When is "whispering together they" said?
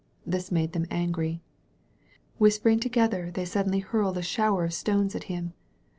2.39-3.45